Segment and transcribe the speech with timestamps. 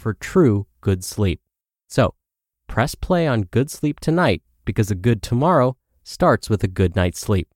[0.00, 1.40] for true good sleep.
[1.88, 2.14] So,
[2.66, 7.20] press play on good sleep tonight because a good tomorrow starts with a good night's
[7.20, 7.48] sleep.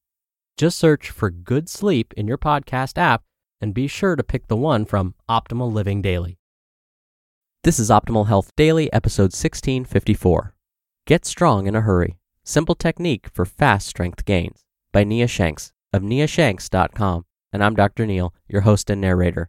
[0.57, 3.23] Just search for good sleep in your podcast app
[3.61, 6.39] and be sure to pick the one from Optimal Living Daily.
[7.65, 10.55] This is Optimal Health Daily, episode 1654.
[11.07, 12.19] Get strong in a hurry.
[12.45, 17.25] Simple technique for fast strength gains by Nia Shanks of niashanks.com.
[17.53, 18.05] And I'm Dr.
[18.05, 19.49] Neal, your host and narrator.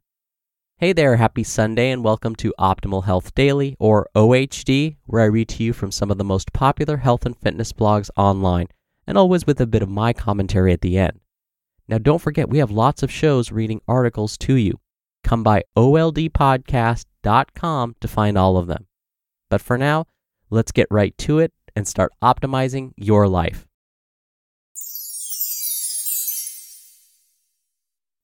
[0.77, 5.47] Hey there, happy Sunday, and welcome to Optimal Health Daily, or OHD, where I read
[5.47, 8.67] to you from some of the most popular health and fitness blogs online,
[9.07, 11.21] and always with a bit of my commentary at the end.
[11.87, 14.81] Now, don't forget, we have lots of shows reading articles to you.
[15.23, 18.87] Come by oldpodcast.com to find all of them.
[19.49, 20.07] But for now,
[20.49, 23.65] let's get right to it and start optimizing your life.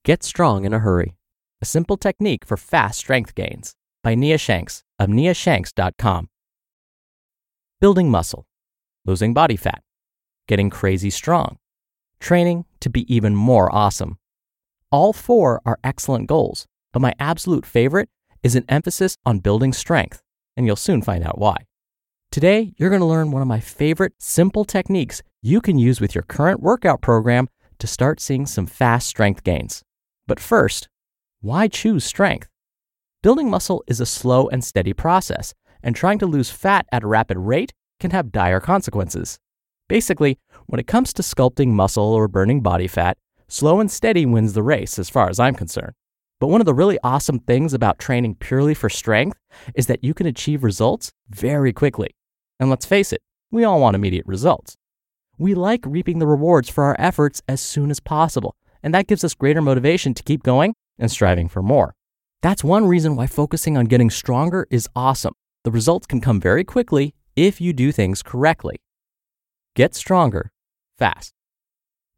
[0.04, 1.16] Get strong in a hurry.
[1.62, 6.28] A simple technique for fast strength gains by Nia Shanks of niashanks.com.
[7.80, 8.48] Building muscle,
[9.06, 9.84] losing body fat,
[10.48, 11.58] getting crazy strong,
[12.20, 14.18] training to be even more awesome.
[14.92, 18.10] All four are excellent goals, but my absolute favorite
[18.42, 20.24] is an emphasis on building strength,
[20.58, 21.58] and you'll soon find out why.
[22.32, 26.16] Today, you're going to learn one of my favorite simple techniques you can use with
[26.16, 29.84] your current workout program to start seeing some fast strength gains.
[30.26, 30.88] But first,
[31.42, 32.48] why choose strength?
[33.24, 37.08] Building muscle is a slow and steady process, and trying to lose fat at a
[37.08, 39.40] rapid rate can have dire consequences.
[39.90, 40.38] Basically,
[40.68, 44.62] when it comes to sculpting muscle or burning body fat, slow and steady wins the
[44.62, 45.94] race as far as I'm concerned.
[46.40, 49.40] But one of the really awesome things about training purely for strength
[49.74, 52.12] is that you can achieve results very quickly.
[52.60, 54.78] And let's face it, we all want immediate results.
[55.40, 59.24] We like reaping the rewards for our efforts as soon as possible, and that gives
[59.24, 61.94] us greater motivation to keep going and striving for more.
[62.42, 65.34] That's one reason why focusing on getting stronger is awesome.
[65.64, 68.82] The results can come very quickly if you do things correctly.
[69.76, 70.52] Get stronger
[70.98, 71.34] fast.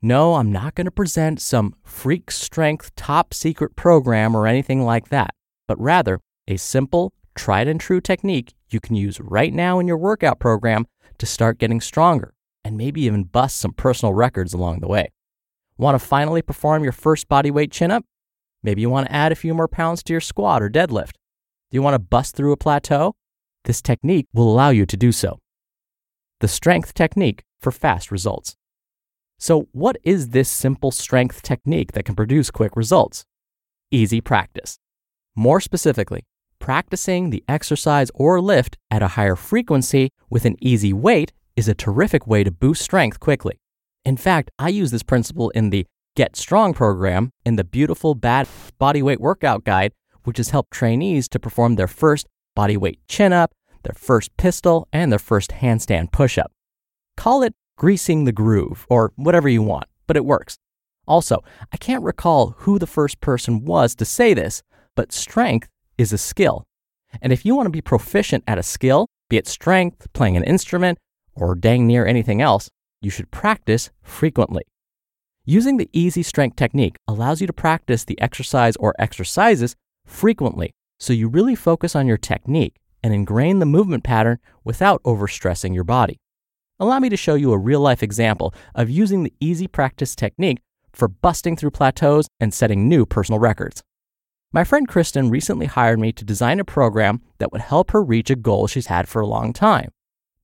[0.02, 5.10] No, I'm not going to present some freak strength top secret program or anything like
[5.10, 5.32] that,
[5.68, 9.98] but rather a simple, tried and true technique you can use right now in your
[9.98, 10.86] workout program
[11.20, 12.34] to start getting stronger
[12.64, 15.12] and maybe even bust some personal records along the way.
[15.78, 18.06] Want to finally perform your first bodyweight chin up?
[18.64, 21.12] Maybe you want to add a few more pounds to your squat or deadlift.
[21.70, 23.16] Do you want to bust through a plateau?
[23.66, 25.40] This technique will allow you to do so.
[26.40, 28.56] The strength technique for fast results.
[29.40, 33.26] So, what is this simple strength technique that can produce quick results?
[33.92, 34.80] Easy practice.
[35.36, 36.26] More specifically,
[36.60, 41.74] practicing the exercise or lift at a higher frequency with an easy weight is a
[41.74, 43.60] terrific way to boost strength quickly.
[44.06, 48.48] In fact, I use this principle in the Get Strong program in the beautiful Bad
[48.80, 49.94] Bodyweight Workout Guide,
[50.26, 53.52] which has helped trainees to perform their first bodyweight chin up,
[53.82, 56.52] their first pistol, and their first handstand push up.
[57.18, 60.60] Call it greasing the groove or whatever you want, but it works.
[61.08, 64.62] Also, I can't recall who the first person was to say this,
[64.96, 65.68] but strength
[65.98, 66.64] is a skill.
[67.24, 70.44] And if you want to be proficient at a skill, be it strength, playing an
[70.44, 71.00] instrument,
[71.34, 72.70] or dang near anything else,
[73.02, 74.62] you should practice frequently.
[75.46, 79.76] Using the easy strength technique allows you to practice the exercise or exercises
[80.06, 85.76] frequently, so you really focus on your technique and ingrain the movement pattern without overstressing
[85.76, 86.16] your body.
[86.80, 90.60] Allow me to show you a real life example of using the easy practice technique
[90.94, 93.84] for busting through plateaus and setting new personal records.
[94.54, 98.30] My friend Kristen recently hired me to design a program that would help her reach
[98.30, 99.90] a goal she's had for a long time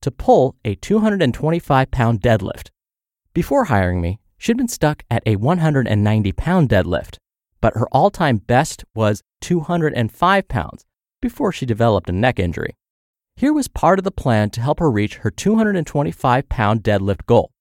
[0.02, 2.68] to pull a 225 pound deadlift.
[3.32, 7.18] Before hiring me, she'd been stuck at a 190 pound deadlift,
[7.60, 10.84] but her all time best was 205 pounds
[11.20, 12.74] before she developed a neck injury.
[13.36, 17.52] Here was part of the plan to help her reach her 225 pound deadlift goal.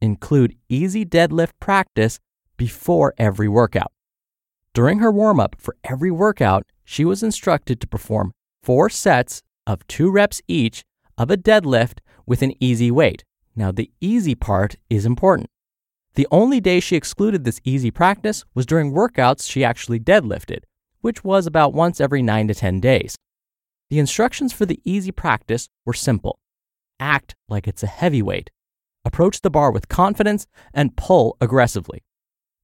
[0.00, 2.18] Include easy deadlift practice
[2.56, 3.92] before every workout.
[4.72, 8.32] During her warm up for every workout, she was instructed to perform
[8.62, 10.84] four sets of two reps each
[11.18, 13.24] of a deadlift with an easy weight.
[13.56, 15.48] Now, the easy part is important.
[16.14, 20.64] The only day she excluded this easy practice was during workouts she actually deadlifted,
[21.00, 23.16] which was about once every 9 to 10 days.
[23.90, 26.38] The instructions for the easy practice were simple
[27.00, 28.50] act like it's a heavyweight,
[29.04, 32.04] approach the bar with confidence, and pull aggressively.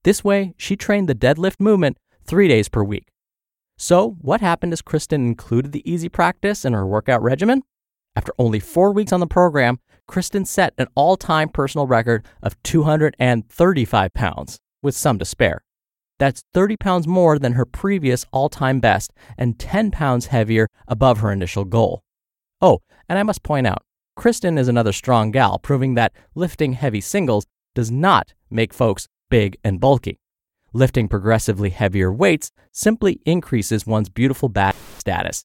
[0.04, 3.08] This way, she trained the deadlift movement three days per week.
[3.78, 7.62] So, what happened as Kristen included the easy practice in her workout regimen?
[8.14, 12.60] After only four weeks on the program, Kristen set an all time personal record of
[12.62, 15.62] 235 pounds, with some to spare.
[16.18, 21.18] That's 30 pounds more than her previous all time best and 10 pounds heavier above
[21.18, 22.02] her initial goal.
[22.60, 23.82] Oh, and I must point out,
[24.16, 29.56] Kristen is another strong gal, proving that lifting heavy singles does not make folks big
[29.62, 30.18] and bulky.
[30.72, 35.44] Lifting progressively heavier weights simply increases one's beautiful back status.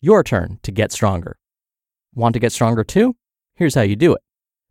[0.00, 1.36] Your turn to get stronger.
[2.14, 3.16] Want to get stronger too?
[3.58, 4.20] Here's how you do it.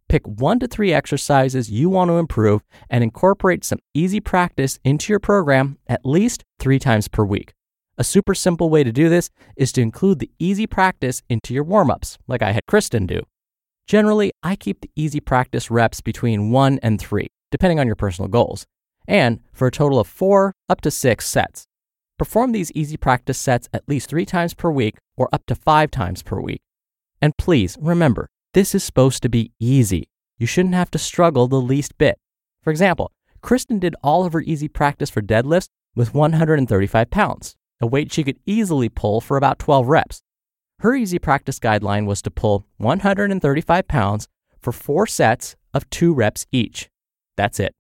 [0.07, 5.12] Pick one to three exercises you want to improve and incorporate some easy practice into
[5.12, 7.51] your program at least three times per week.
[7.98, 11.66] A super simple way to do this is to include the easy practice into your
[11.66, 13.24] warm ups, like I had Kristen do.
[13.88, 18.30] Generally, I keep the easy practice reps between one and three, depending on your personal
[18.30, 18.66] goals,
[19.06, 21.66] and for a total of four up to six sets.
[22.18, 25.92] Perform these easy practice sets at least three times per week or up to five
[25.92, 26.62] times per week.
[27.22, 30.09] And please remember, this is supposed to be easy.
[30.39, 32.18] You shouldn't have to struggle the least bit.
[32.63, 37.86] For example, Kristen did all of her easy practice for deadlifts with 135 pounds, a
[37.86, 40.24] weight she could easily pull for about 12 reps.
[40.80, 44.27] Her easy practice guideline was to pull 135 pounds
[44.59, 46.89] for four sets of two reps each.
[47.36, 47.75] That's it.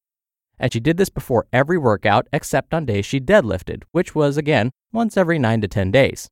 [0.59, 4.69] And she did this before every workout except on days she deadlifted, which was again
[4.93, 6.29] once every 9 to 10 days.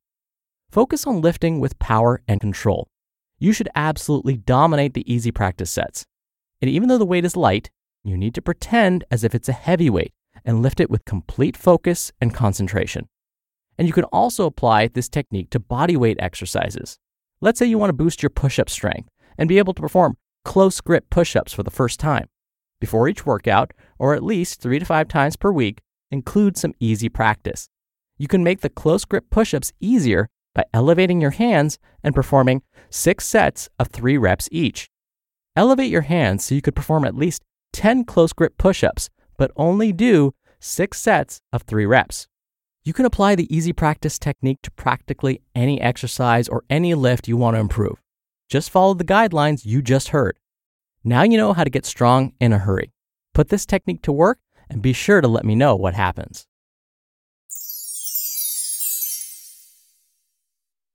[0.70, 2.86] Focus on lifting with power and control
[3.38, 6.06] you should absolutely dominate the easy practice sets.
[6.60, 7.70] And even though the weight is light,
[8.02, 10.12] you need to pretend as if it's a heavy weight
[10.44, 13.08] and lift it with complete focus and concentration.
[13.78, 16.98] And you can also apply this technique to body weight exercises.
[17.40, 20.16] Let's say you want to boost your push up strength and be able to perform
[20.44, 22.28] close grip push ups for the first time.
[22.80, 25.80] Before each workout, or at least three to five times per week,
[26.10, 27.68] include some easy practice.
[28.16, 32.62] You can make the close grip push ups easier by elevating your hands and performing
[32.88, 34.88] six sets of three reps each.
[35.54, 37.44] Elevate your hands so you could perform at least
[37.74, 42.26] 10 close grip push ups, but only do six sets of three reps.
[42.84, 47.36] You can apply the easy practice technique to practically any exercise or any lift you
[47.36, 48.00] want to improve.
[48.48, 50.38] Just follow the guidelines you just heard.
[51.04, 52.92] Now you know how to get strong in a hurry.
[53.34, 54.38] Put this technique to work
[54.70, 56.46] and be sure to let me know what happens.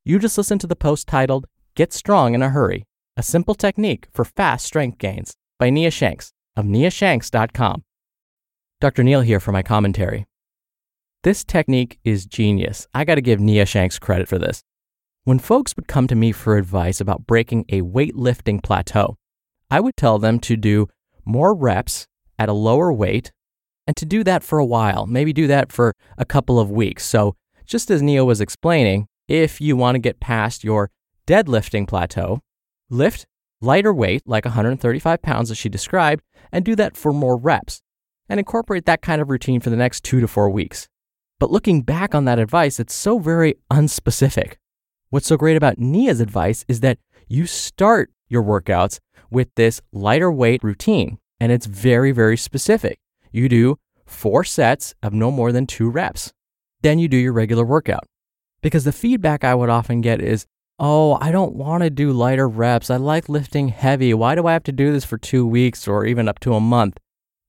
[0.03, 2.86] You just listen to the post titled Get Strong in a Hurry
[3.17, 7.84] A Simple Technique for Fast Strength Gains by Nia Shanks of niashanks.com.
[8.79, 9.03] Dr.
[9.03, 10.25] Neal here for my commentary.
[11.22, 12.88] This technique is genius.
[12.96, 14.63] I got to give Nia Shanks credit for this.
[15.24, 19.17] When folks would come to me for advice about breaking a weightlifting plateau,
[19.70, 20.88] I would tell them to do
[21.25, 22.08] more reps
[22.39, 23.31] at a lower weight
[23.86, 27.05] and to do that for a while, maybe do that for a couple of weeks.
[27.05, 27.36] So,
[27.67, 30.92] just as Nia was explaining, if you want to get past your
[31.26, 32.42] deadlifting plateau,
[32.90, 33.26] lift
[33.62, 36.22] lighter weight, like 135 pounds as she described,
[36.52, 37.82] and do that for more reps,
[38.28, 40.90] and incorporate that kind of routine for the next two to four weeks.
[41.40, 44.56] But looking back on that advice, it's so very unspecific.
[45.12, 46.98] What's so great about Nia's advice is that
[47.30, 53.00] you start your workouts with this lighter weight routine, and it's very, very specific.
[53.32, 56.34] You do four sets of no more than two reps.
[56.82, 58.04] Then you do your regular workout.
[58.62, 60.46] Because the feedback I would often get is,
[60.77, 62.89] oh, I don't want to do lighter reps.
[62.89, 64.13] I like lifting heavy.
[64.13, 66.60] Why do I have to do this for two weeks or even up to a
[66.60, 66.98] month?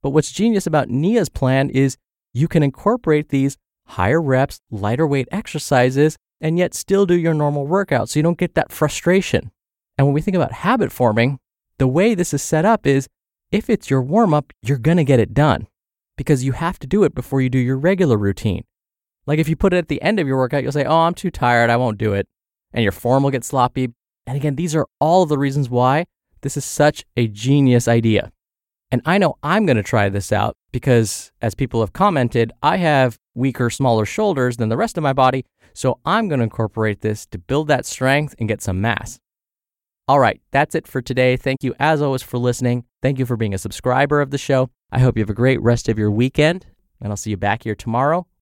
[0.03, 1.97] But what's genius about Nia's plan is
[2.35, 7.67] you can incorporate these higher reps, lighter weight exercises and yet still do your normal
[7.67, 9.51] workout so you don't get that frustration.
[9.97, 11.39] And when we think about habit forming,
[11.79, 13.09] the way this is set up is
[13.51, 15.69] if it's your warm up, you're going to get it done
[16.17, 18.65] because you have to do it before you do your regular routine.
[19.27, 21.15] Like if you put it at the end of your workout, you'll say, Oh, I'm
[21.15, 21.71] too tired.
[21.71, 22.27] I won't do it.
[22.73, 23.93] And your form will get sloppy.
[24.27, 26.07] And again, these are all of the reasons why
[26.43, 28.31] this is such a genius idea.
[28.91, 32.77] And I know I'm going to try this out because, as people have commented, I
[32.77, 35.47] have weaker, smaller shoulders than the rest of my body.
[35.73, 39.19] So I'm going to incorporate this to build that strength and get some mass.
[40.09, 41.37] All right, that's it for today.
[41.37, 42.85] Thank you, as always, for listening.
[43.01, 44.69] Thank you for being a subscriber of the show.
[44.91, 46.67] I hope you have a great rest of your weekend,
[47.01, 48.27] and I'll see you back here tomorrow